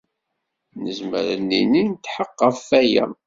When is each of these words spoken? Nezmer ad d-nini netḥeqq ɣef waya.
Nezmer 0.83 1.25
ad 1.33 1.37
d-nini 1.39 1.83
netḥeqq 1.85 2.37
ɣef 2.47 2.61
waya. 2.69 3.05